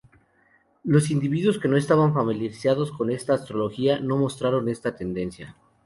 Los 0.83 1.11
individuos 1.11 1.59
que 1.59 1.67
no 1.67 1.77
estaban 1.77 2.11
familiarizados 2.11 2.91
con 2.91 3.11
la 3.11 3.15
astrología 3.17 3.99
no 3.99 4.17
mostraron 4.17 4.67
esta 4.67 4.95
tendencia. 4.95 5.55